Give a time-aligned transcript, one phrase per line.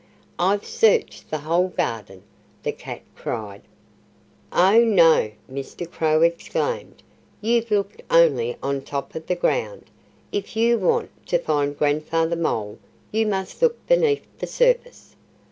[0.39, 2.23] "I've searched the whole garden!"
[2.63, 3.61] the cat cried.
[4.51, 5.87] "Oh, no!" Mr.
[5.87, 7.03] Crow exclaimed.
[7.39, 9.91] "You've looked only on top of the ground.
[10.31, 12.79] If you want to find Grandfather Mole
[13.11, 15.15] you must look beneath the surface."